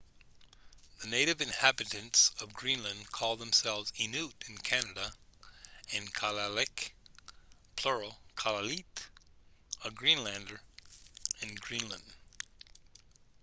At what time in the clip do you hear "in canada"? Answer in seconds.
4.49-5.13